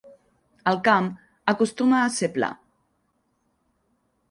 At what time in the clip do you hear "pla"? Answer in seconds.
2.39-2.51